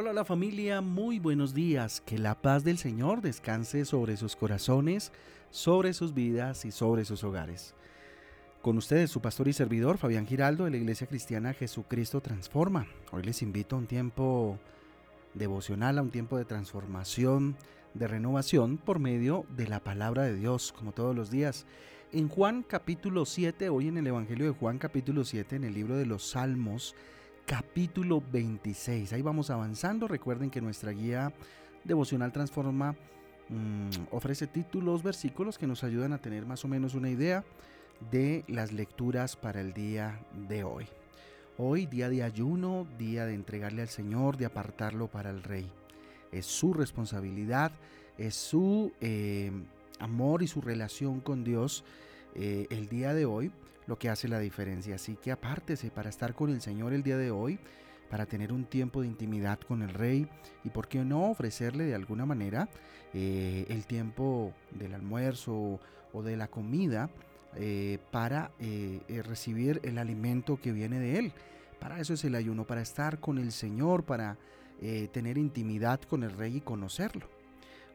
Hola 0.00 0.14
la 0.14 0.24
familia, 0.24 0.80
muy 0.80 1.18
buenos 1.18 1.52
días. 1.52 2.00
Que 2.00 2.16
la 2.16 2.34
paz 2.34 2.64
del 2.64 2.78
Señor 2.78 3.20
descanse 3.20 3.84
sobre 3.84 4.16
sus 4.16 4.34
corazones, 4.34 5.12
sobre 5.50 5.92
sus 5.92 6.14
vidas 6.14 6.64
y 6.64 6.70
sobre 6.70 7.04
sus 7.04 7.22
hogares. 7.22 7.74
Con 8.62 8.78
ustedes 8.78 9.10
su 9.10 9.20
pastor 9.20 9.48
y 9.48 9.52
servidor 9.52 9.98
Fabián 9.98 10.26
Giraldo 10.26 10.64
de 10.64 10.70
la 10.70 10.78
Iglesia 10.78 11.06
Cristiana 11.06 11.52
Jesucristo 11.52 12.22
Transforma. 12.22 12.86
Hoy 13.12 13.24
les 13.24 13.42
invito 13.42 13.76
a 13.76 13.78
un 13.78 13.86
tiempo 13.86 14.58
devocional, 15.34 15.98
a 15.98 16.02
un 16.02 16.10
tiempo 16.10 16.38
de 16.38 16.46
transformación, 16.46 17.56
de 17.92 18.08
renovación 18.08 18.78
por 18.78 19.00
medio 19.00 19.44
de 19.54 19.68
la 19.68 19.80
palabra 19.80 20.22
de 20.22 20.34
Dios, 20.34 20.72
como 20.72 20.92
todos 20.92 21.14
los 21.14 21.30
días. 21.30 21.66
En 22.10 22.30
Juan 22.30 22.62
capítulo 22.66 23.26
7, 23.26 23.68
hoy 23.68 23.88
en 23.88 23.98
el 23.98 24.06
Evangelio 24.06 24.46
de 24.46 24.58
Juan 24.58 24.78
capítulo 24.78 25.26
7, 25.26 25.56
en 25.56 25.64
el 25.64 25.74
libro 25.74 25.98
de 25.98 26.06
los 26.06 26.30
Salmos, 26.30 26.94
capítulo 27.50 28.22
26. 28.30 29.12
Ahí 29.12 29.22
vamos 29.22 29.50
avanzando. 29.50 30.06
Recuerden 30.06 30.50
que 30.50 30.60
nuestra 30.60 30.92
guía 30.92 31.32
devocional 31.82 32.30
transforma 32.30 32.94
mm, 33.48 33.88
ofrece 34.12 34.46
títulos, 34.46 35.02
versículos 35.02 35.58
que 35.58 35.66
nos 35.66 35.82
ayudan 35.82 36.12
a 36.12 36.18
tener 36.18 36.46
más 36.46 36.64
o 36.64 36.68
menos 36.68 36.94
una 36.94 37.10
idea 37.10 37.44
de 38.12 38.44
las 38.46 38.70
lecturas 38.70 39.34
para 39.34 39.60
el 39.60 39.72
día 39.72 40.20
de 40.48 40.62
hoy. 40.62 40.86
Hoy 41.58 41.86
día 41.86 42.08
de 42.08 42.22
ayuno, 42.22 42.86
día 42.96 43.26
de 43.26 43.34
entregarle 43.34 43.82
al 43.82 43.88
Señor, 43.88 44.36
de 44.36 44.46
apartarlo 44.46 45.08
para 45.08 45.30
el 45.30 45.42
Rey. 45.42 45.68
Es 46.30 46.46
su 46.46 46.72
responsabilidad, 46.72 47.72
es 48.16 48.36
su 48.36 48.92
eh, 49.00 49.50
amor 49.98 50.44
y 50.44 50.46
su 50.46 50.60
relación 50.60 51.18
con 51.18 51.42
Dios 51.42 51.82
eh, 52.36 52.68
el 52.70 52.88
día 52.88 53.12
de 53.12 53.24
hoy 53.24 53.50
lo 53.86 53.98
que 53.98 54.08
hace 54.08 54.28
la 54.28 54.38
diferencia. 54.38 54.94
Así 54.94 55.16
que 55.16 55.32
apártese 55.32 55.90
para 55.90 56.10
estar 56.10 56.34
con 56.34 56.50
el 56.50 56.60
Señor 56.60 56.92
el 56.92 57.02
día 57.02 57.16
de 57.16 57.30
hoy, 57.30 57.58
para 58.10 58.26
tener 58.26 58.52
un 58.52 58.64
tiempo 58.64 59.02
de 59.02 59.08
intimidad 59.08 59.60
con 59.60 59.82
el 59.82 59.90
Rey 59.90 60.28
y 60.64 60.70
por 60.70 60.88
qué 60.88 61.04
no 61.04 61.30
ofrecerle 61.30 61.84
de 61.84 61.94
alguna 61.94 62.26
manera 62.26 62.68
eh, 63.14 63.66
el 63.68 63.86
tiempo 63.86 64.52
del 64.72 64.94
almuerzo 64.94 65.80
o 66.12 66.22
de 66.22 66.36
la 66.36 66.48
comida 66.48 67.10
eh, 67.56 67.98
para 68.10 68.50
recibir 69.08 69.80
el 69.84 69.98
alimento 69.98 70.60
que 70.60 70.72
viene 70.72 70.98
de 70.98 71.18
Él. 71.18 71.32
Para 71.78 72.00
eso 72.00 72.14
es 72.14 72.24
el 72.24 72.34
ayuno, 72.34 72.66
para 72.66 72.82
estar 72.82 73.20
con 73.20 73.38
el 73.38 73.52
Señor, 73.52 74.04
para 74.04 74.36
tener 75.12 75.36
intimidad 75.36 76.00
con 76.02 76.22
el 76.24 76.32
Rey 76.32 76.56
y 76.56 76.60
conocerlo. 76.60 77.28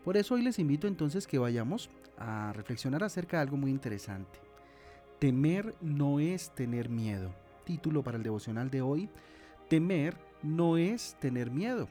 Por 0.06 0.18
eso 0.18 0.36
hoy 0.36 0.44
les 0.44 0.60
invito 0.60 0.88
entonces 0.88 1.26
que 1.26 1.40
vayamos 1.40 1.90
a 2.20 2.54
reflexionar 2.54 3.04
acerca 3.04 3.38
de 3.38 3.44
algo 3.44 3.58
muy 3.58 3.72
interesante. 3.72 4.45
Temer 5.26 5.74
no 5.82 6.20
es 6.20 6.52
tener 6.52 6.88
miedo. 6.88 7.34
Título 7.64 8.04
para 8.04 8.18
el 8.18 8.22
devocional 8.22 8.70
de 8.70 8.84
hoy. 8.84 9.10
Temer 9.68 10.16
no 10.44 10.78
es 10.78 11.18
tener 11.20 11.50
miedo. 11.50 11.90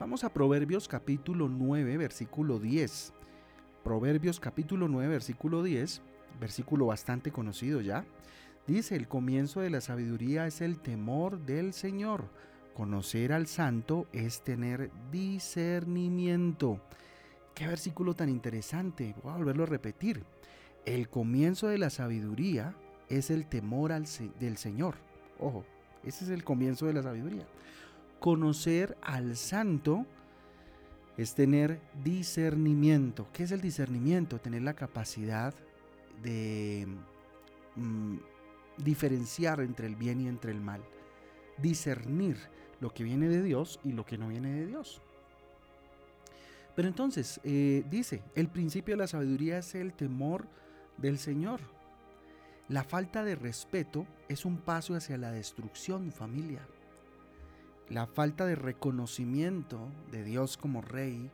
Vamos 0.00 0.24
a 0.24 0.32
Proverbios 0.32 0.88
capítulo 0.88 1.48
9, 1.48 1.96
versículo 1.96 2.58
10. 2.58 3.12
Proverbios 3.84 4.40
capítulo 4.40 4.88
9, 4.88 5.06
versículo 5.06 5.62
10, 5.62 6.02
versículo 6.40 6.86
bastante 6.86 7.30
conocido 7.30 7.80
ya. 7.80 8.04
Dice, 8.66 8.96
el 8.96 9.06
comienzo 9.06 9.60
de 9.60 9.70
la 9.70 9.80
sabiduría 9.80 10.48
es 10.48 10.60
el 10.60 10.80
temor 10.80 11.38
del 11.46 11.74
Señor. 11.74 12.24
Conocer 12.74 13.32
al 13.32 13.46
santo 13.46 14.08
es 14.12 14.42
tener 14.42 14.90
discernimiento. 15.12 16.80
Qué 17.54 17.68
versículo 17.68 18.14
tan 18.14 18.30
interesante. 18.30 19.14
Voy 19.22 19.32
a 19.32 19.36
volverlo 19.36 19.62
a 19.62 19.66
repetir. 19.66 20.24
El 20.84 21.08
comienzo 21.08 21.68
de 21.68 21.78
la 21.78 21.90
sabiduría 21.90 22.74
es 23.08 23.30
el 23.30 23.46
temor 23.46 23.92
del 23.92 24.56
Señor. 24.56 24.96
Ojo, 25.38 25.64
ese 26.02 26.24
es 26.24 26.30
el 26.30 26.44
comienzo 26.44 26.86
de 26.86 26.92
la 26.92 27.02
sabiduría. 27.02 27.46
Conocer 28.20 28.96
al 29.02 29.36
santo 29.36 30.06
es 31.16 31.34
tener 31.34 31.80
discernimiento. 32.02 33.28
¿Qué 33.32 33.44
es 33.44 33.52
el 33.52 33.60
discernimiento? 33.60 34.38
Tener 34.40 34.62
la 34.62 34.74
capacidad 34.74 35.54
de 36.22 36.86
mm, 37.76 38.16
diferenciar 38.78 39.60
entre 39.60 39.86
el 39.86 39.96
bien 39.96 40.20
y 40.20 40.28
entre 40.28 40.52
el 40.52 40.60
mal. 40.60 40.82
Discernir 41.58 42.36
lo 42.80 42.92
que 42.92 43.04
viene 43.04 43.28
de 43.28 43.42
Dios 43.42 43.80
y 43.84 43.92
lo 43.92 44.04
que 44.04 44.18
no 44.18 44.28
viene 44.28 44.52
de 44.52 44.66
Dios. 44.66 45.00
Pero 46.74 46.88
entonces, 46.88 47.40
eh, 47.44 47.84
dice, 47.88 48.22
el 48.34 48.48
principio 48.48 48.94
de 48.94 48.98
la 48.98 49.06
sabiduría 49.06 49.58
es 49.58 49.74
el 49.74 49.92
temor 49.92 50.46
del 50.96 51.18
Señor. 51.18 51.60
La 52.68 52.82
falta 52.82 53.24
de 53.24 53.34
respeto 53.34 54.06
es 54.28 54.44
un 54.44 54.58
paso 54.58 54.94
hacia 54.94 55.18
la 55.18 55.30
destrucción, 55.30 56.12
familia. 56.12 56.66
La 57.90 58.06
falta 58.06 58.46
de 58.46 58.54
reconocimiento 58.54 59.88
de 60.10 60.24
Dios 60.24 60.56
como 60.56 60.80
rey 60.80 61.30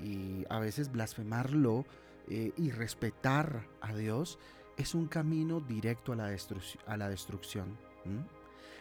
y 0.00 0.44
a 0.48 0.58
veces 0.58 0.90
blasfemarlo 0.90 1.84
eh, 2.28 2.52
y 2.56 2.70
respetar 2.70 3.66
a 3.80 3.94
Dios 3.94 4.38
es 4.76 4.94
un 4.94 5.06
camino 5.06 5.60
directo 5.60 6.12
a 6.12 6.16
la, 6.16 6.36
a 6.86 6.96
la 6.96 7.08
destrucción. 7.08 7.78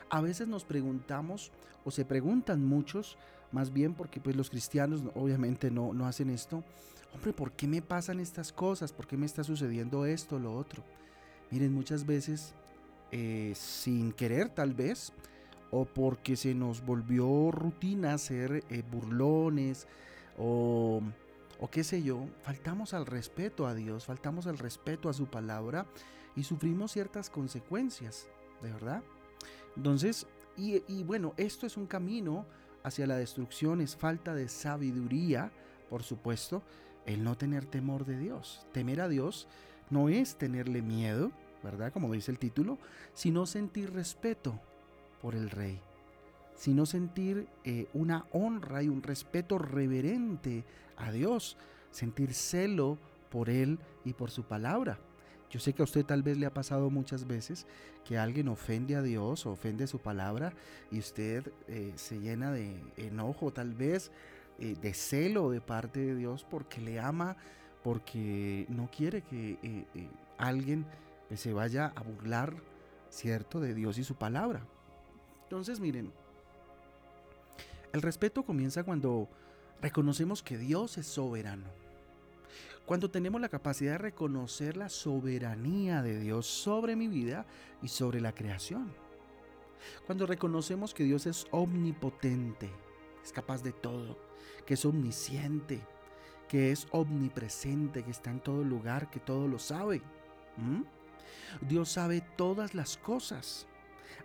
A 0.09 0.21
veces 0.21 0.47
nos 0.47 0.65
preguntamos, 0.65 1.51
o 1.83 1.91
se 1.91 2.05
preguntan 2.05 2.65
muchos, 2.65 3.17
más 3.55 3.71
bien 3.71 3.93
porque 3.93 4.19
pues 4.19 4.35
los 4.35 4.49
cristianos 4.49 5.01
obviamente 5.15 5.71
no, 5.71 5.93
no 5.93 6.05
hacen 6.05 6.29
esto, 6.29 6.61
hombre, 7.13 7.31
¿por 7.31 7.53
qué 7.53 7.67
me 7.67 7.81
pasan 7.81 8.19
estas 8.19 8.51
cosas? 8.51 8.91
¿Por 8.91 9.07
qué 9.07 9.15
me 9.15 9.25
está 9.25 9.45
sucediendo 9.45 10.05
esto, 10.05 10.37
lo 10.37 10.53
otro? 10.53 10.83
Miren, 11.51 11.73
muchas 11.73 12.05
veces, 12.05 12.53
eh, 13.11 13.53
sin 13.55 14.11
querer 14.11 14.49
tal 14.49 14.73
vez, 14.73 15.13
o 15.71 15.85
porque 15.85 16.35
se 16.35 16.53
nos 16.53 16.85
volvió 16.85 17.49
rutina 17.49 18.17
ser 18.17 18.65
eh, 18.69 18.83
burlones, 18.91 19.87
o, 20.37 21.01
o 21.61 21.71
qué 21.71 21.85
sé 21.85 22.03
yo, 22.03 22.27
faltamos 22.43 22.93
al 22.93 23.05
respeto 23.05 23.67
a 23.67 23.73
Dios, 23.73 24.03
faltamos 24.03 24.47
al 24.47 24.57
respeto 24.57 25.07
a 25.07 25.13
su 25.13 25.27
palabra 25.27 25.85
y 26.35 26.43
sufrimos 26.43 26.91
ciertas 26.91 27.29
consecuencias, 27.29 28.27
¿de 28.61 28.73
verdad? 28.73 29.01
Entonces, 29.77 30.27
y, 30.57 31.03
bueno, 31.03 31.33
esto 31.37 31.65
es 31.65 31.75
un 31.75 31.85
camino 31.85 32.45
hacia 32.85 33.07
la 33.07 33.17
destrucción, 33.17 33.81
es 33.81 33.95
falta 33.95 34.35
de 34.35 34.47
sabiduría, 34.47 35.51
por 35.89 36.03
supuesto, 36.03 36.61
el 37.07 37.23
no 37.23 37.35
tener 37.35 37.65
temor 37.65 38.05
de 38.05 38.17
Dios. 38.17 38.63
Temer 38.73 39.01
a 39.01 39.09
Dios 39.09 39.47
no 39.89 40.07
es 40.07 40.35
tenerle 40.35 40.83
miedo, 40.83 41.31
¿verdad? 41.63 41.91
Como 41.91 42.13
dice 42.13 42.29
el 42.29 42.37
título, 42.37 42.77
sino 43.15 43.47
sentir 43.47 43.91
respeto 43.91 44.59
por 45.19 45.33
el 45.33 45.49
rey, 45.49 45.81
sino 46.55 46.85
sentir 46.85 47.47
eh, 47.63 47.87
una 47.93 48.27
honra 48.31 48.83
y 48.83 48.87
un 48.87 49.01
respeto 49.01 49.57
reverente 49.57 50.63
a 50.95 51.11
Dios, 51.11 51.57
sentir 51.89 52.35
celo 52.35 52.99
por 53.31 53.49
Él 53.49 53.79
y 54.03 54.13
por 54.13 54.29
su 54.29 54.43
palabra. 54.43 54.99
Yo 55.55 55.61
sé 55.61 55.71
que 55.71 55.83
a 55.83 55.85
usted 55.85 56.05
tal 56.05 56.21
vez 56.21 56.37
le 56.37 56.47
ha 56.47 56.53
pasado 56.53 56.89
muchas 56.89 57.27
veces 57.27 57.65
que 58.03 58.17
alguien 58.17 58.49
ofende 58.49 58.97
a 58.97 59.01
Dios 59.01 59.45
ofende 59.45 59.87
su 59.87 59.99
palabra 59.99 60.51
y 60.91 60.99
usted 60.99 61.49
eh, 61.69 61.93
se 61.95 62.19
llena 62.19 62.51
de 62.51 62.75
enojo, 62.97 63.53
tal 63.53 63.73
vez 63.73 64.11
eh, 64.59 64.75
de 64.81 64.93
celo 64.93 65.51
de 65.51 65.61
parte 65.61 66.01
de 66.01 66.13
Dios 66.13 66.43
porque 66.43 66.81
le 66.81 66.99
ama, 66.99 67.37
porque 67.85 68.65
no 68.67 68.91
quiere 68.91 69.21
que 69.21 69.57
eh, 69.63 70.09
alguien 70.37 70.85
pues, 71.29 71.39
se 71.39 71.53
vaya 71.53 71.93
a 71.95 72.03
burlar, 72.03 72.53
¿cierto?, 73.09 73.61
de 73.61 73.73
Dios 73.73 73.97
y 73.97 74.03
su 74.03 74.15
palabra. 74.15 74.59
Entonces, 75.43 75.79
miren, 75.79 76.11
el 77.93 78.01
respeto 78.01 78.43
comienza 78.43 78.83
cuando 78.83 79.29
reconocemos 79.81 80.43
que 80.43 80.57
Dios 80.57 80.97
es 80.97 81.07
soberano 81.07 81.84
cuando 82.85 83.09
tenemos 83.09 83.41
la 83.41 83.49
capacidad 83.49 83.93
de 83.93 83.97
reconocer 83.97 84.77
la 84.77 84.89
soberanía 84.89 86.01
de 86.01 86.19
Dios 86.19 86.45
sobre 86.45 86.95
mi 86.95 87.07
vida 87.07 87.45
y 87.81 87.87
sobre 87.87 88.21
la 88.21 88.33
creación. 88.33 88.93
Cuando 90.05 90.27
reconocemos 90.27 90.93
que 90.93 91.03
Dios 91.03 91.25
es 91.25 91.47
omnipotente, 91.51 92.69
es 93.23 93.31
capaz 93.31 93.63
de 93.63 93.71
todo, 93.71 94.17
que 94.65 94.75
es 94.75 94.85
omnisciente, 94.85 95.81
que 96.47 96.71
es 96.71 96.87
omnipresente, 96.91 98.03
que 98.03 98.11
está 98.11 98.29
en 98.29 98.39
todo 98.39 98.63
lugar, 98.63 99.09
que 99.09 99.19
todo 99.19 99.47
lo 99.47 99.57
sabe. 99.57 100.01
Dios 101.67 101.89
sabe 101.89 102.21
todas 102.35 102.75
las 102.75 102.97
cosas, 102.97 103.67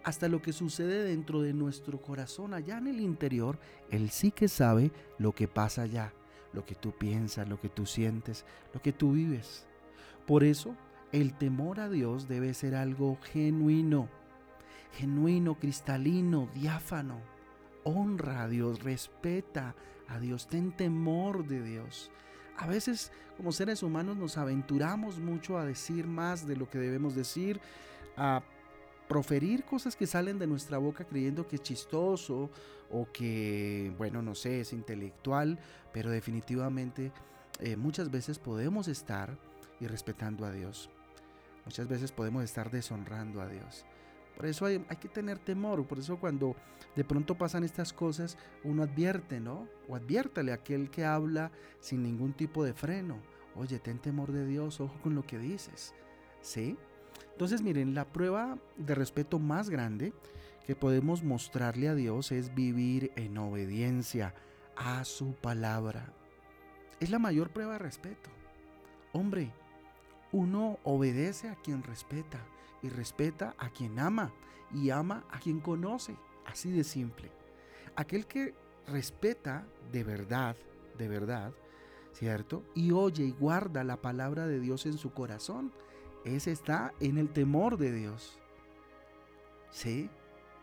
hasta 0.04 0.28
lo 0.28 0.42
que 0.42 0.52
sucede 0.52 1.02
dentro 1.02 1.40
de 1.40 1.54
nuestro 1.54 2.00
corazón, 2.00 2.52
allá 2.52 2.78
en 2.78 2.88
el 2.88 3.00
interior, 3.00 3.58
Él 3.90 4.10
sí 4.10 4.30
que 4.30 4.48
sabe 4.48 4.92
lo 5.18 5.32
que 5.32 5.48
pasa 5.48 5.82
allá 5.82 6.12
lo 6.52 6.64
que 6.64 6.74
tú 6.74 6.92
piensas, 6.92 7.48
lo 7.48 7.60
que 7.60 7.68
tú 7.68 7.86
sientes, 7.86 8.44
lo 8.74 8.82
que 8.82 8.92
tú 8.92 9.12
vives. 9.12 9.66
Por 10.26 10.44
eso, 10.44 10.76
el 11.12 11.34
temor 11.34 11.80
a 11.80 11.88
Dios 11.88 12.28
debe 12.28 12.54
ser 12.54 12.74
algo 12.74 13.18
genuino, 13.32 14.08
genuino, 14.92 15.58
cristalino, 15.58 16.48
diáfano. 16.54 17.20
Honra 17.82 18.42
a 18.42 18.48
Dios, 18.48 18.82
respeta 18.82 19.74
a 20.08 20.18
Dios, 20.18 20.48
ten 20.48 20.72
temor 20.72 21.46
de 21.46 21.62
Dios. 21.62 22.10
A 22.56 22.66
veces 22.66 23.10
como 23.40 23.52
seres 23.52 23.82
humanos 23.82 24.18
nos 24.18 24.36
aventuramos 24.36 25.18
mucho 25.18 25.56
a 25.56 25.64
decir 25.64 26.06
más 26.06 26.46
de 26.46 26.56
lo 26.56 26.68
que 26.68 26.78
debemos 26.78 27.14
decir, 27.14 27.58
a 28.18 28.42
proferir 29.10 29.64
cosas 29.64 29.96
que 29.96 30.06
salen 30.06 30.38
de 30.38 30.46
nuestra 30.46 30.78
boca 30.78 31.02
creyendo 31.02 31.48
que 31.48 31.56
es 31.56 31.62
chistoso 31.62 32.48
o 32.92 33.10
que, 33.10 33.92
bueno, 33.98 34.22
no 34.22 34.36
sé, 34.36 34.60
es 34.60 34.72
intelectual, 34.72 35.58
pero 35.92 36.10
definitivamente 36.10 37.10
eh, 37.58 37.74
muchas 37.74 38.08
veces 38.12 38.38
podemos 38.38 38.86
estar 38.86 39.36
irrespetando 39.80 40.44
a 40.46 40.52
Dios. 40.52 40.90
Muchas 41.64 41.88
veces 41.88 42.12
podemos 42.12 42.44
estar 42.44 42.70
deshonrando 42.70 43.40
a 43.40 43.48
Dios. 43.48 43.84
Por 44.36 44.46
eso 44.46 44.64
hay, 44.64 44.86
hay, 44.88 44.96
que 44.98 45.08
tener 45.08 45.40
temor, 45.40 45.84
por 45.88 45.98
eso 45.98 46.20
cuando 46.20 46.54
de 46.94 47.02
pronto 47.02 47.36
pasan 47.36 47.64
estas 47.64 47.92
cosas, 47.92 48.38
uno 48.62 48.84
advierte, 48.84 49.40
¿no? 49.40 49.66
O 49.88 49.96
adviértale 49.96 50.52
a 50.52 50.56
aquel 50.62 50.88
que 50.88 51.04
habla 51.04 51.50
sin 51.80 52.04
ningún 52.04 52.32
tipo 52.32 52.62
de 52.62 52.74
freno. 52.74 53.18
Oye, 53.56 53.80
ten 53.80 53.98
temor 53.98 54.30
de 54.30 54.46
Dios, 54.46 54.80
ojo 54.80 54.94
con 55.02 55.16
lo 55.16 55.26
que 55.26 55.40
dices. 55.40 55.94
¿Sí? 56.42 56.78
Entonces, 57.40 57.62
miren, 57.62 57.94
la 57.94 58.04
prueba 58.04 58.58
de 58.76 58.94
respeto 58.94 59.38
más 59.38 59.70
grande 59.70 60.12
que 60.66 60.76
podemos 60.76 61.22
mostrarle 61.22 61.88
a 61.88 61.94
Dios 61.94 62.32
es 62.32 62.54
vivir 62.54 63.12
en 63.16 63.38
obediencia 63.38 64.34
a 64.76 65.06
su 65.06 65.32
palabra. 65.32 66.12
Es 67.00 67.08
la 67.08 67.18
mayor 67.18 67.48
prueba 67.48 67.72
de 67.72 67.78
respeto. 67.78 68.28
Hombre, 69.14 69.54
uno 70.32 70.80
obedece 70.84 71.48
a 71.48 71.54
quien 71.54 71.82
respeta 71.82 72.44
y 72.82 72.90
respeta 72.90 73.54
a 73.56 73.70
quien 73.70 73.98
ama 73.98 74.30
y 74.74 74.90
ama 74.90 75.24
a 75.30 75.38
quien 75.38 75.60
conoce. 75.60 76.14
Así 76.44 76.70
de 76.70 76.84
simple. 76.84 77.32
Aquel 77.96 78.26
que 78.26 78.54
respeta 78.86 79.66
de 79.90 80.04
verdad, 80.04 80.56
de 80.98 81.08
verdad, 81.08 81.54
¿cierto? 82.12 82.64
Y 82.74 82.90
oye 82.90 83.24
y 83.24 83.30
guarda 83.30 83.82
la 83.82 83.96
palabra 83.96 84.46
de 84.46 84.60
Dios 84.60 84.84
en 84.84 84.98
su 84.98 85.14
corazón, 85.14 85.72
ese 86.24 86.52
está 86.52 86.92
en 87.00 87.18
el 87.18 87.28
temor 87.28 87.78
de 87.78 87.92
Dios. 87.92 88.38
¿Sí? 89.70 90.10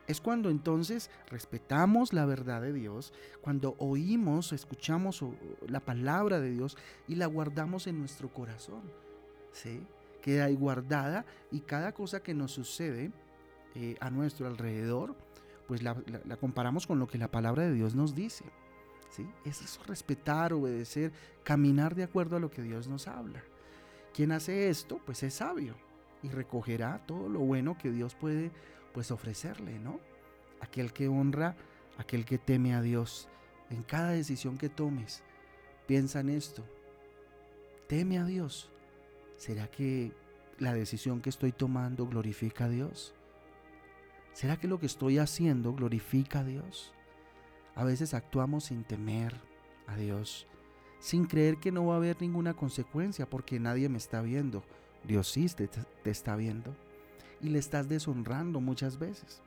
Es 0.07 0.21
cuando 0.21 0.49
entonces 0.49 1.09
respetamos 1.29 2.13
la 2.13 2.25
verdad 2.25 2.61
de 2.61 2.71
Dios, 2.71 3.13
cuando 3.41 3.75
oímos, 3.77 4.53
escuchamos 4.53 5.23
la 5.67 5.81
palabra 5.81 6.39
de 6.39 6.51
Dios 6.51 6.77
y 7.07 7.15
la 7.15 7.25
guardamos 7.25 7.87
en 7.87 7.99
nuestro 7.99 8.29
corazón. 8.29 8.81
¿Sí? 9.51 9.85
Queda 10.21 10.45
ahí 10.45 10.55
guardada 10.55 11.25
y 11.51 11.59
cada 11.59 11.93
cosa 11.93 12.21
que 12.21 12.33
nos 12.33 12.51
sucede 12.51 13.11
eh, 13.75 13.95
a 13.99 14.09
nuestro 14.09 14.47
alrededor, 14.47 15.15
pues 15.67 15.83
la, 15.83 15.95
comparamos 16.39 16.87
con 16.87 16.99
lo 16.99 17.07
que 17.07 17.17
la 17.17 17.29
palabra 17.29 17.63
de 17.63 17.73
Dios 17.73 17.93
nos 17.93 18.15
dice. 18.15 18.45
¿Sí? 19.09 19.27
Es 19.45 19.61
eso, 19.61 19.81
respetar, 19.85 20.53
obedecer, 20.53 21.11
caminar 21.43 21.95
de 21.95 22.03
acuerdo 22.03 22.37
a 22.37 22.39
lo 22.39 22.49
que 22.49 22.61
Dios 22.61 22.87
nos 22.87 23.07
habla. 23.07 23.43
Quien 24.17 24.31
hace 24.31 24.69
esto, 24.69 24.99
pues 25.05 25.21
es 25.21 25.35
sabio 25.35 25.75
y 26.23 26.29
recogerá 26.29 27.05
todo 27.05 27.29
lo 27.29 27.41
bueno 27.41 27.77
que 27.77 27.91
Dios 27.91 28.15
puede 28.15 28.49
pues 28.91 29.11
ofrecerle, 29.11 29.77
¿no? 29.77 29.99
Aquel 30.59 30.91
que 30.91 31.07
honra, 31.07 31.55
aquel 31.99 32.25
que 32.25 32.39
teme 32.39 32.73
a 32.73 32.81
Dios. 32.81 33.29
En 33.69 33.83
cada 33.83 34.09
decisión 34.09 34.57
que 34.57 34.69
tomes, 34.69 35.21
piensa 35.85 36.21
en 36.21 36.29
esto. 36.29 36.65
Teme 37.85 38.17
a 38.17 38.25
Dios. 38.25 38.71
¿Será 39.35 39.69
que 39.69 40.11
la 40.57 40.73
decisión 40.73 41.21
que 41.21 41.29
estoy 41.29 41.51
tomando 41.51 42.07
glorifica 42.07 42.65
a 42.65 42.69
Dios? 42.69 43.13
¿Será 44.33 44.57
que 44.57 44.67
lo 44.67 44.79
que 44.79 44.87
estoy 44.87 45.19
haciendo 45.19 45.75
glorifica 45.75 46.39
a 46.39 46.43
Dios? 46.43 46.91
A 47.75 47.83
veces 47.83 48.15
actuamos 48.15 48.63
sin 48.63 48.83
temer 48.83 49.35
a 49.85 49.95
Dios, 49.95 50.47
sin 50.99 51.25
creer 51.25 51.57
que 51.57 51.71
no 51.71 51.85
va 51.85 51.95
a 51.95 51.97
haber 51.97 52.21
ninguna 52.21 52.53
consecuencia 52.53 53.29
porque 53.29 53.59
nadie 53.59 53.89
me 53.89 53.97
está 53.97 54.21
viendo. 54.21 54.63
Dios 55.03 55.29
sí 55.29 55.47
te, 55.47 55.67
te 55.67 56.09
está 56.09 56.35
viendo 56.35 56.75
y 57.41 57.49
le 57.49 57.59
estás 57.59 57.87
deshonrando 57.87 58.59
muchas 58.59 58.97
veces. 58.97 59.41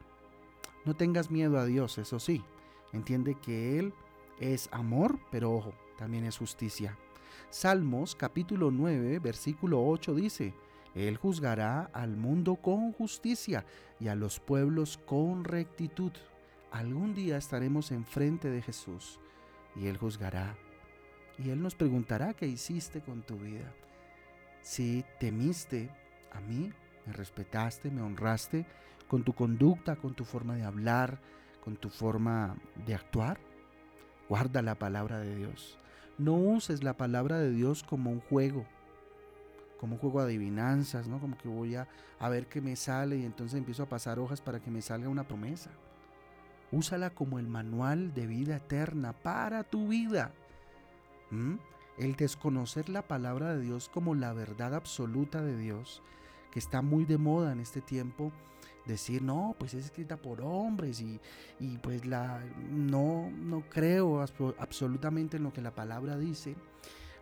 No 0.85 0.95
tengas 0.95 1.31
miedo 1.31 1.59
a 1.59 1.67
Dios, 1.67 1.99
eso 1.99 2.19
sí. 2.19 2.43
Entiende 2.93 3.35
que 3.35 3.79
Él 3.79 3.93
es 4.41 4.69
amor, 4.73 5.19
pero 5.31 5.53
ojo, 5.53 5.75
también 5.99 6.25
es 6.25 6.39
justicia. 6.39 6.97
Salmos 7.51 8.15
capítulo 8.15 8.71
9, 8.71 9.19
versículo 9.19 9.85
8 9.87 10.15
dice, 10.15 10.55
Él 10.95 11.17
juzgará 11.17 11.91
al 11.93 12.17
mundo 12.17 12.57
con 12.57 12.93
justicia 12.93 13.67
y 13.99 14.09
a 14.09 14.15
los 14.15 14.41
pueblos 14.41 14.99
con 15.05 15.45
rectitud. 15.45 16.13
Algún 16.71 17.15
día 17.15 17.37
estaremos 17.37 17.91
enfrente 17.91 18.49
de 18.49 18.63
Jesús 18.63 19.19
y 19.77 19.87
Él 19.87 19.99
juzgará. 19.99 20.57
Y 21.43 21.51
Él 21.51 21.63
nos 21.63 21.75
preguntará 21.75 22.35
qué 22.35 22.47
hiciste 22.47 23.01
con 23.01 23.23
tu 23.23 23.37
vida. 23.37 23.73
Si 24.63 25.05
temiste 25.19 25.91
a 26.33 26.41
mí 26.41 26.71
me 27.07 27.13
respetaste, 27.13 27.91
me 27.91 28.03
honraste 28.03 28.67
con 29.09 29.25
tu 29.25 29.33
conducta, 29.33 29.97
con 29.97 30.15
tu 30.15 30.25
forma 30.25 30.55
de 30.55 30.65
hablar, 30.65 31.19
con 31.65 31.77
tu 31.77 31.89
forma 31.89 32.57
de 32.87 32.95
actuar. 32.95 33.39
Guarda 34.29 34.63
la 34.63 34.75
palabra 34.75 35.19
de 35.19 35.35
Dios. 35.35 35.79
No 36.19 36.35
uses 36.35 36.85
la 36.85 36.97
palabra 36.97 37.39
de 37.39 37.51
Dios 37.51 37.83
como 37.83 38.11
un 38.11 38.21
juego, 38.21 38.67
como 39.79 39.95
un 39.95 39.99
juego 39.99 40.21
de 40.21 40.27
adivinanzas, 40.27 41.09
¿no? 41.09 41.19
Como 41.19 41.39
que 41.39 41.49
voy 41.49 41.75
a, 41.75 41.89
a 42.19 42.29
ver 42.29 42.47
qué 42.47 42.61
me 42.61 42.77
sale 42.77 43.17
y 43.17 43.25
entonces 43.25 43.59
empiezo 43.59 43.85
a 43.85 43.89
pasar 43.89 44.19
hojas 44.19 44.43
para 44.43 44.61
que 44.61 44.71
me 44.71 44.83
salga 44.83 45.09
una 45.09 45.27
promesa. 45.27 45.71
Úsala 46.71 47.11
como 47.11 47.39
el 47.39 47.49
manual 47.49 48.13
de 48.13 48.27
vida 48.27 48.57
eterna 48.57 49.15
para 49.15 49.65
tu 49.65 49.89
vida. 49.89 50.33
¿Mm? 51.31 51.55
El 51.99 52.17
desconocer 52.17 52.89
la 52.89 53.03
palabra 53.03 53.55
de 53.55 53.61
Dios 53.61 53.89
como 53.93 54.15
la 54.15 54.33
verdad 54.33 54.75
absoluta 54.75 55.43
de 55.43 55.57
Dios 55.57 56.03
que 56.51 56.59
está 56.59 56.83
muy 56.83 57.05
de 57.05 57.19
moda 57.19 57.53
en 57.53 57.61
este 57.61 57.81
tiempo, 57.81 58.33
decir, 58.87 59.23
no, 59.23 59.55
pues 59.59 59.75
es 59.75 59.87
escrita 59.87 60.17
por 60.17 60.41
hombres 60.41 61.01
y, 61.01 61.21
pues 61.79 62.07
la, 62.07 62.43
no, 62.71 63.31
no 63.31 63.63
creo 63.69 64.21
absolutamente 64.59 65.37
en 65.37 65.45
lo 65.45 65.53
que 65.53 65.61
la 65.61 65.75
palabra 65.75 66.19
dice, 66.19 66.57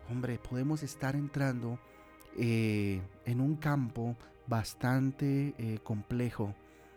hombre, 0.09 0.39
podemos 0.39 0.83
estar 0.83 1.15
entrando 1.15 1.79
eh, 2.37 3.01
en 3.25 3.41
un 3.41 3.55
campo 3.55 4.15
bastante 4.47 5.53
eh, 5.57 5.79
complejo, 5.83 6.55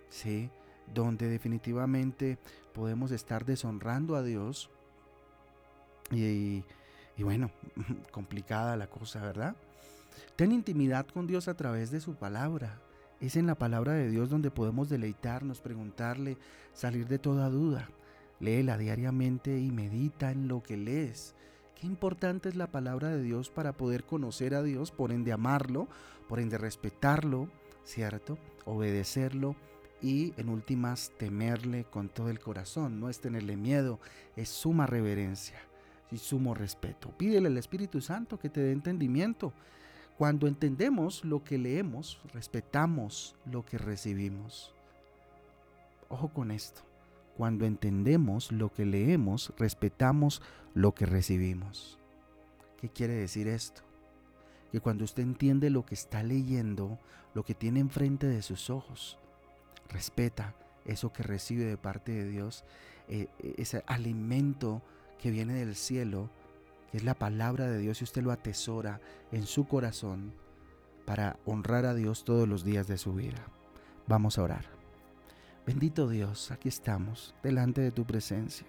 ¿sí? 0.08 0.50
donde 0.92 1.28
definitivamente 1.28 2.38
podemos 2.74 3.12
estar 3.12 3.44
deshonrando 3.44 4.16
a 4.16 4.22
Dios 4.22 4.70
y, 6.10 6.64
y 7.16 7.22
bueno, 7.22 7.50
complicada 8.10 8.76
la 8.76 8.86
cosa, 8.86 9.20
¿verdad? 9.22 9.54
Ten 10.36 10.52
intimidad 10.52 11.06
con 11.06 11.26
Dios 11.26 11.48
a 11.48 11.54
través 11.54 11.90
de 11.90 12.00
su 12.00 12.14
palabra. 12.14 12.78
Es 13.20 13.36
en 13.36 13.46
la 13.46 13.54
palabra 13.54 13.92
de 13.92 14.10
Dios 14.10 14.30
donde 14.30 14.50
podemos 14.50 14.88
deleitarnos, 14.88 15.60
preguntarle, 15.60 16.36
salir 16.72 17.06
de 17.06 17.18
toda 17.18 17.48
duda. 17.48 17.88
Léela 18.40 18.76
diariamente 18.78 19.58
y 19.58 19.70
medita 19.70 20.32
en 20.32 20.48
lo 20.48 20.62
que 20.62 20.76
lees. 20.76 21.34
Qué 21.80 21.86
importante 21.86 22.48
es 22.48 22.56
la 22.56 22.66
palabra 22.66 23.08
de 23.10 23.22
Dios 23.22 23.50
para 23.50 23.72
poder 23.72 24.04
conocer 24.04 24.54
a 24.54 24.62
Dios, 24.62 24.90
por 24.90 25.12
ende 25.12 25.32
amarlo, 25.32 25.88
por 26.28 26.40
ende 26.40 26.58
respetarlo, 26.58 27.48
¿cierto? 27.84 28.38
Obedecerlo 28.64 29.54
y 30.00 30.32
en 30.36 30.48
últimas 30.48 31.12
temerle 31.18 31.84
con 31.84 32.08
todo 32.08 32.30
el 32.30 32.40
corazón. 32.40 32.98
No 32.98 33.08
es 33.08 33.20
tenerle 33.20 33.56
miedo, 33.56 34.00
es 34.34 34.48
suma 34.48 34.86
reverencia 34.86 35.71
y 36.12 36.18
sumo 36.18 36.54
respeto. 36.54 37.10
Pídele 37.16 37.48
al 37.48 37.58
Espíritu 37.58 38.00
Santo 38.00 38.38
que 38.38 38.48
te 38.48 38.60
dé 38.60 38.72
entendimiento 38.72 39.52
cuando 40.22 40.46
entendemos 40.46 41.24
lo 41.24 41.42
que 41.42 41.58
leemos, 41.58 42.20
respetamos 42.32 43.34
lo 43.44 43.64
que 43.64 43.78
recibimos. 43.78 44.72
Ojo 46.08 46.28
con 46.28 46.50
esto. 46.50 46.82
Cuando 47.36 47.64
entendemos 47.64 48.52
lo 48.52 48.72
que 48.72 48.84
leemos, 48.84 49.52
respetamos 49.58 50.42
lo 50.74 50.94
que 50.94 51.06
recibimos. 51.06 51.98
¿Qué 52.80 52.88
quiere 52.88 53.14
decir 53.14 53.48
esto? 53.48 53.82
Que 54.70 54.80
cuando 54.80 55.04
usted 55.04 55.22
entiende 55.22 55.70
lo 55.70 55.84
que 55.86 55.94
está 55.94 56.22
leyendo, 56.22 56.98
lo 57.34 57.42
que 57.42 57.54
tiene 57.54 57.80
enfrente 57.80 58.26
de 58.26 58.42
sus 58.42 58.70
ojos, 58.70 59.18
respeta 59.88 60.54
eso 60.84 61.12
que 61.12 61.22
recibe 61.22 61.64
de 61.64 61.78
parte 61.78 62.12
de 62.12 62.28
Dios, 62.28 62.64
eh, 63.08 63.28
ese 63.56 63.82
alimento 63.86 64.82
que 65.22 65.30
viene 65.30 65.54
del 65.54 65.76
cielo, 65.76 66.28
es 66.92 67.04
la 67.04 67.14
palabra 67.14 67.70
de 67.70 67.78
Dios 67.78 68.00
y 68.00 68.04
usted 68.04 68.22
lo 68.22 68.32
atesora 68.32 69.00
en 69.30 69.46
su 69.46 69.68
corazón 69.68 70.34
para 71.06 71.38
honrar 71.46 71.86
a 71.86 71.94
Dios 71.94 72.24
todos 72.24 72.48
los 72.48 72.64
días 72.64 72.88
de 72.88 72.98
su 72.98 73.14
vida. 73.14 73.46
Vamos 74.08 74.36
a 74.36 74.42
orar. 74.42 74.64
Bendito 75.64 76.08
Dios, 76.08 76.50
aquí 76.50 76.68
estamos, 76.68 77.36
delante 77.40 77.80
de 77.80 77.92
tu 77.92 78.04
presencia. 78.04 78.66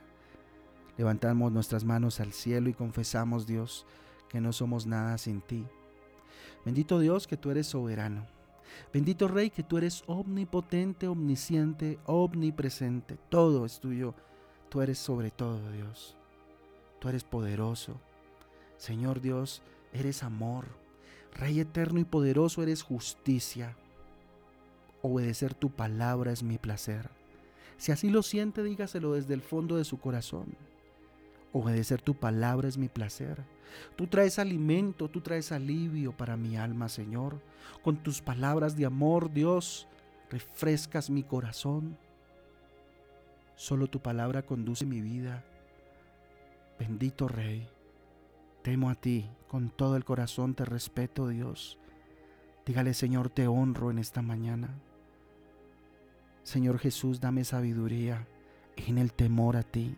Levantamos 0.96 1.52
nuestras 1.52 1.84
manos 1.84 2.20
al 2.20 2.34
cielo 2.34 2.70
y 2.70 2.74
confesamos, 2.74 3.48
Dios, 3.48 3.88
que 4.30 4.40
no 4.40 4.54
somos 4.54 4.86
nada 4.86 5.18
sin 5.18 5.42
ti. 5.42 5.66
Bendito 6.64 7.00
Dios, 7.00 7.26
que 7.26 7.36
tú 7.36 7.50
eres 7.50 7.66
soberano. 7.66 8.28
Bendito 8.94 9.28
Rey, 9.28 9.50
que 9.50 9.64
tú 9.64 9.80
eres 9.80 10.04
omnipotente, 10.06 11.08
omnisciente, 11.08 11.98
omnipresente. 12.06 13.18
Todo 13.30 13.66
es 13.66 13.80
tuyo. 13.80 14.14
Tú 14.70 14.82
eres 14.82 15.00
sobre 15.00 15.32
todo, 15.32 15.72
Dios. 15.72 16.16
Tú 17.04 17.10
eres 17.10 17.26
poderoso. 17.26 18.00
Señor 18.78 19.20
Dios, 19.20 19.62
eres 19.92 20.24
amor. 20.24 20.68
Rey 21.34 21.60
eterno 21.60 22.00
y 22.00 22.06
poderoso, 22.06 22.64
eres 22.64 22.82
justicia. 22.82 23.76
Obedecer 25.02 25.54
tu 25.54 25.70
palabra 25.70 26.32
es 26.32 26.44
mi 26.44 26.58
placer. 26.58 27.10
Si 27.76 27.92
así 27.92 28.10
lo 28.10 28.24
siente, 28.24 28.64
dígaselo 28.64 29.16
desde 29.16 29.34
el 29.34 29.42
fondo 29.42 29.76
de 29.76 29.84
su 29.84 30.00
corazón. 30.00 30.56
Obedecer 31.52 32.02
tu 32.02 32.16
palabra 32.16 32.70
es 32.70 32.78
mi 32.78 32.88
placer. 32.88 33.44
Tú 33.98 34.08
traes 34.08 34.40
alimento, 34.40 35.10
tú 35.10 35.20
traes 35.20 35.52
alivio 35.52 36.16
para 36.16 36.38
mi 36.38 36.56
alma, 36.56 36.88
Señor. 36.88 37.42
Con 37.82 37.98
tus 37.98 38.22
palabras 38.22 38.78
de 38.78 38.86
amor, 38.86 39.30
Dios, 39.30 39.90
refrescas 40.30 41.10
mi 41.10 41.24
corazón. 41.24 41.98
Solo 43.58 43.88
tu 43.88 44.00
palabra 44.00 44.44
conduce 44.44 44.86
mi 44.86 45.02
vida. 45.02 45.44
Bendito 46.80 47.28
Rey, 47.28 47.68
temo 48.62 48.90
a 48.90 48.96
ti, 48.96 49.30
con 49.48 49.70
todo 49.70 49.96
el 49.96 50.04
corazón 50.04 50.56
te 50.56 50.66
respeto, 50.66 51.28
Dios. 51.28 51.80
Dígale, 52.66 52.94
Señor, 52.94 53.30
te 53.30 53.48
honro 53.48 53.92
en 53.92 54.00
esta 54.00 54.22
mañana. 54.22 54.70
Señor 56.44 56.80
Jesús, 56.80 57.20
dame 57.20 57.44
sabiduría 57.44 58.28
en 58.76 58.98
el 58.98 59.14
temor 59.14 59.58
a 59.58 59.64
ti. 59.64 59.96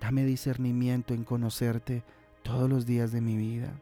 Dame 0.00 0.24
discernimiento 0.24 1.14
en 1.14 1.24
conocerte 1.24 2.02
todos 2.42 2.68
los 2.68 2.86
días 2.86 3.12
de 3.12 3.20
mi 3.20 3.36
vida. 3.36 3.72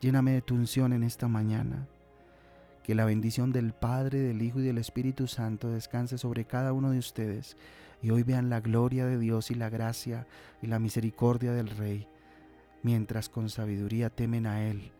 Lléname 0.00 0.32
de 0.32 0.42
tu 0.42 0.54
unción 0.54 0.92
en 0.92 1.02
esta 1.02 1.28
mañana. 1.28 1.88
Que 2.82 2.94
la 2.94 3.04
bendición 3.04 3.52
del 3.52 3.72
Padre, 3.72 4.20
del 4.20 4.42
Hijo 4.42 4.60
y 4.60 4.64
del 4.64 4.78
Espíritu 4.78 5.26
Santo 5.28 5.70
descanse 5.70 6.18
sobre 6.18 6.44
cada 6.44 6.72
uno 6.72 6.90
de 6.90 6.98
ustedes 6.98 7.56
y 8.02 8.10
hoy 8.10 8.24
vean 8.24 8.50
la 8.50 8.60
gloria 8.60 9.06
de 9.06 9.18
Dios 9.18 9.50
y 9.50 9.54
la 9.54 9.70
gracia 9.70 10.26
y 10.60 10.66
la 10.66 10.80
misericordia 10.80 11.52
del 11.52 11.68
Rey, 11.68 12.08
mientras 12.82 13.28
con 13.28 13.48
sabiduría 13.48 14.10
temen 14.10 14.46
a 14.46 14.68
Él 14.68 14.90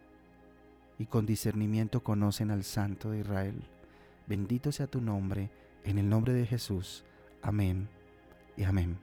y 0.99 1.07
con 1.07 1.27
discernimiento 1.27 2.05
conocen 2.05 2.53
al 2.53 2.63
Santo 2.63 3.11
de 3.11 3.21
Israel. 3.21 3.61
Bendito 4.29 4.71
sea 4.71 4.87
tu 4.87 5.01
nombre, 5.01 5.51
en 5.85 5.99
el 5.99 6.09
nombre 6.09 6.33
de 6.33 6.47
Jesús. 6.47 7.05
Amén 7.43 7.89
y 8.57 8.63
amén. 8.63 8.97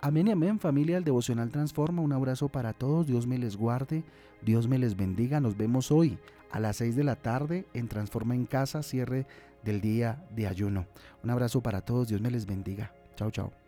Amén 0.00 0.28
y 0.28 0.30
amén, 0.30 0.60
familia 0.60 0.96
del 0.96 1.04
Devocional 1.04 1.50
Transforma. 1.50 2.02
Un 2.02 2.12
abrazo 2.12 2.48
para 2.48 2.72
todos. 2.72 3.06
Dios 3.06 3.26
me 3.26 3.38
les 3.38 3.56
guarde. 3.56 4.04
Dios 4.42 4.68
me 4.68 4.78
les 4.78 4.96
bendiga. 4.96 5.40
Nos 5.40 5.56
vemos 5.56 5.90
hoy 5.90 6.18
a 6.54 6.60
las 6.60 6.76
6 6.76 6.94
de 6.94 7.02
la 7.02 7.16
tarde 7.16 7.66
en 7.74 7.88
Transforma 7.88 8.36
en 8.36 8.46
Casa, 8.46 8.84
cierre 8.84 9.26
del 9.64 9.80
día 9.80 10.24
de 10.30 10.46
ayuno. 10.46 10.86
Un 11.24 11.30
abrazo 11.30 11.60
para 11.60 11.80
todos. 11.80 12.06
Dios 12.06 12.20
me 12.20 12.30
les 12.30 12.46
bendiga. 12.46 12.92
Chao, 13.16 13.32
chao. 13.32 13.63